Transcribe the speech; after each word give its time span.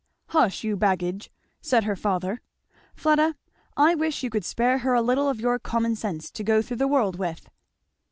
"Hush, 0.29 0.63
you 0.63 0.75
baggage!" 0.75 1.29
said 1.61 1.83
her 1.83 1.95
father. 1.95 2.41
"Fleda, 2.95 3.35
I 3.77 3.93
wish 3.93 4.23
you 4.23 4.31
could 4.31 4.43
spare 4.43 4.79
her 4.79 4.95
a 4.95 4.99
little 5.03 5.29
of 5.29 5.39
your 5.39 5.59
common 5.59 5.95
sense, 5.95 6.31
to 6.31 6.43
go 6.43 6.59
through 6.63 6.77
the 6.77 6.87
world 6.87 7.19
with." 7.19 7.51